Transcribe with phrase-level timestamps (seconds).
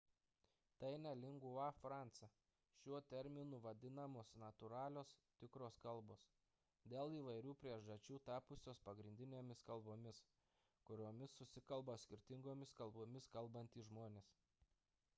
[0.81, 2.29] tai ne lingua franca–
[2.79, 5.11] šiuo terminu vadinamos natūralios
[5.43, 6.25] tikros kalbos
[6.95, 10.23] dėl įvairių priežasčių tapusios pagrindinėmis kalbomis
[10.91, 14.33] kuriomis susikalba skirtingomis kalbomis kalbantys žmonės